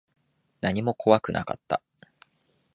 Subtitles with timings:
[0.61, 1.79] 何も怖くなかった。